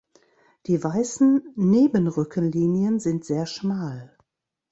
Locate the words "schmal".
3.45-4.17